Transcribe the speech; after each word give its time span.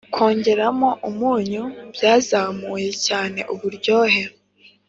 [kwongeramo 0.13 0.89
umunyu 1.09 1.63
byazamuye 1.93 2.89
cyane 3.05 3.39
uburyohe. 3.53 4.23